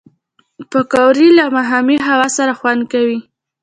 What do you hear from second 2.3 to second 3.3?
سره خوند کوي